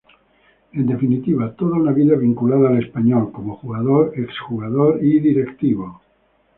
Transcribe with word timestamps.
En 0.73 0.87
definitiva, 0.87 1.53
toda 1.53 1.77
una 1.77 1.91
vida 1.91 2.15
vinculada 2.15 2.69
al 2.69 2.79
Español, 2.83 3.31
como 3.31 3.57
jugador, 3.57 4.11
ex 4.17 4.35
jugador 4.39 4.97
y 5.03 5.19
Directivo. 5.19 6.01